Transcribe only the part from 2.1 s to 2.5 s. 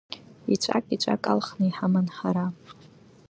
ҳара.